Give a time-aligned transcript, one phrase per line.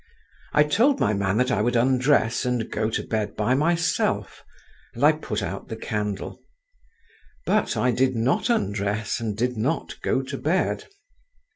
[0.53, 4.43] I told my man that I would undress and go to bed by myself,
[4.95, 6.41] and I put out the candle.
[7.45, 10.87] But I did not undress, and did not go to bed.